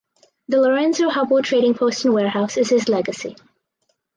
[0.47, 3.35] The Lorenzo Hubbell Trading Post and Warehouse is his legacy.